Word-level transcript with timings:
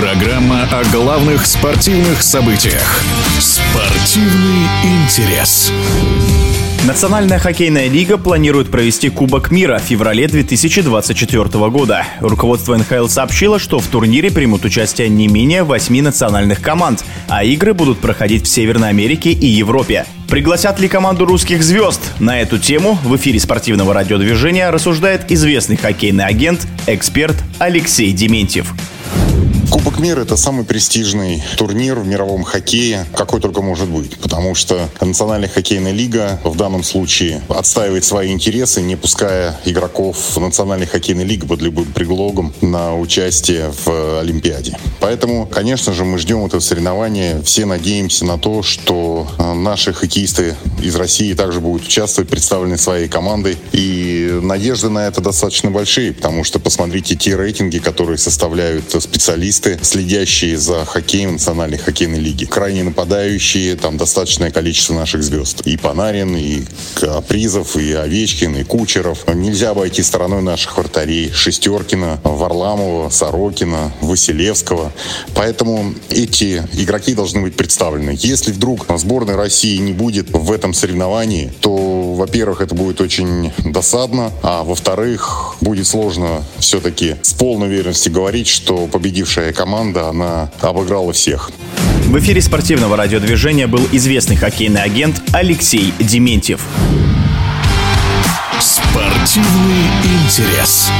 Программа 0.00 0.62
о 0.70 0.84
главных 0.92 1.44
спортивных 1.44 2.22
событиях. 2.22 3.02
Спортивный 3.40 4.68
интерес. 4.84 5.72
Национальная 6.86 7.40
хоккейная 7.40 7.88
лига 7.88 8.16
планирует 8.16 8.70
провести 8.70 9.08
Кубок 9.08 9.50
мира 9.50 9.80
в 9.80 9.82
феврале 9.82 10.28
2024 10.28 11.68
года. 11.70 12.04
Руководство 12.20 12.76
НХЛ 12.76 13.08
сообщило, 13.08 13.58
что 13.58 13.80
в 13.80 13.88
турнире 13.88 14.30
примут 14.30 14.64
участие 14.64 15.08
не 15.08 15.26
менее 15.26 15.64
восьми 15.64 16.00
национальных 16.00 16.62
команд, 16.62 17.04
а 17.26 17.42
игры 17.42 17.74
будут 17.74 17.98
проходить 17.98 18.46
в 18.46 18.48
Северной 18.48 18.90
Америке 18.90 19.32
и 19.32 19.46
Европе. 19.46 20.06
Пригласят 20.28 20.78
ли 20.78 20.86
команду 20.86 21.26
русских 21.26 21.64
звезд? 21.64 22.00
На 22.20 22.40
эту 22.40 22.58
тему 22.58 22.96
в 23.02 23.16
эфире 23.16 23.40
спортивного 23.40 23.94
радиодвижения 23.94 24.70
рассуждает 24.70 25.32
известный 25.32 25.76
хоккейный 25.76 26.24
агент, 26.24 26.68
эксперт 26.86 27.36
Алексей 27.58 28.12
Дементьев. 28.12 28.72
Кубок 29.70 29.98
мира– 29.98 30.20
это 30.22 30.36
самый 30.36 30.64
престижный 30.64 31.42
турнир 31.56 31.98
в 31.98 32.06
мировом 32.06 32.42
хоккее, 32.42 33.06
какой 33.14 33.40
только 33.40 33.60
может 33.60 33.88
быть. 33.88 34.18
Потому 34.18 34.54
что 34.54 34.88
Национальная 35.00 35.48
хоккейная 35.48 35.92
лига 35.92 36.40
в 36.42 36.56
данном 36.56 36.82
случае 36.82 37.42
отстаивает 37.48 38.04
свои 38.04 38.32
интересы, 38.32 38.80
не 38.80 38.96
пуская 38.96 39.58
игроков 39.64 40.16
Национальной 40.38 40.86
хоккейной 40.86 41.24
лиги 41.24 41.46
под 41.46 41.60
любым 41.60 41.86
предлогом 41.92 42.54
на 42.62 42.96
участие 42.96 43.72
в 43.84 44.20
Олимпиаде. 44.20 44.76
Поэтому, 45.00 45.46
конечно 45.46 45.92
же, 45.92 46.04
мы 46.04 46.18
ждем 46.18 46.44
этого 46.44 46.60
соревнования. 46.60 47.40
Все 47.42 47.64
надеемся 47.66 48.24
на 48.24 48.38
то, 48.38 48.62
что 48.62 49.26
э, 49.38 49.52
наши 49.54 49.92
хоккеисты 49.92 50.56
из 50.82 50.96
России 50.96 51.34
также 51.34 51.60
будут 51.60 51.86
участвовать, 51.86 52.30
представлены 52.30 52.78
своей 52.78 53.08
командой. 53.08 53.56
И 53.72 54.38
надежды 54.42 54.88
на 54.88 55.06
это 55.06 55.20
достаточно 55.20 55.70
большие, 55.70 56.12
потому 56.12 56.44
что 56.44 56.58
посмотрите 56.58 57.14
те 57.14 57.36
рейтинги, 57.36 57.78
которые 57.78 58.18
составляют 58.18 58.84
специалисты 59.02 59.78
следящие 59.82 60.58
за 60.58 60.84
хоккеем 60.84 61.32
Национальной 61.32 61.78
хоккейной 61.78 62.18
лиги. 62.18 62.44
Крайне 62.44 62.82
нападающие, 62.82 63.76
там 63.76 63.96
достаточное 63.96 64.50
количество 64.50 64.94
наших 64.94 65.22
звезд. 65.22 65.62
И 65.64 65.76
Панарин, 65.76 66.36
и 66.36 66.62
Призов, 67.28 67.76
и 67.76 67.92
Овечкин, 67.92 68.56
и 68.56 68.64
Кучеров. 68.64 69.26
Нельзя 69.32 69.70
обойти 69.70 70.02
стороной 70.02 70.42
наших 70.42 70.76
вратарей. 70.76 71.30
Шестеркина, 71.32 72.20
Варламова, 72.24 73.10
Сорокина, 73.10 73.92
Василевского. 74.00 74.87
Поэтому 75.34 75.94
эти 76.10 76.62
игроки 76.74 77.14
должны 77.14 77.40
быть 77.40 77.54
представлены. 77.56 78.16
Если 78.18 78.52
вдруг 78.52 78.86
сборная 78.96 79.36
России 79.36 79.78
не 79.78 79.92
будет 79.92 80.30
в 80.30 80.52
этом 80.52 80.74
соревновании, 80.74 81.52
то, 81.60 82.14
во-первых, 82.14 82.60
это 82.60 82.74
будет 82.74 83.00
очень 83.00 83.52
досадно, 83.64 84.32
а 84.42 84.64
во-вторых, 84.64 85.56
будет 85.60 85.86
сложно 85.86 86.44
все-таки 86.58 87.16
с 87.22 87.32
полной 87.32 87.68
уверенностью 87.68 88.12
говорить, 88.12 88.48
что 88.48 88.86
победившая 88.86 89.52
команда, 89.52 90.08
она 90.08 90.50
обыграла 90.60 91.12
всех. 91.12 91.50
В 92.06 92.18
эфире 92.18 92.40
спортивного 92.40 92.96
радиодвижения 92.96 93.66
был 93.66 93.86
известный 93.92 94.36
хоккейный 94.36 94.82
агент 94.82 95.20
Алексей 95.32 95.92
Дементьев. 95.98 96.62
Спортивный 98.60 99.84
интерес. 100.04 100.90